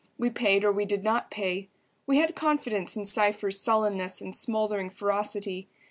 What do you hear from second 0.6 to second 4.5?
or we did not pay. We had confidence in Cypher's sullenness and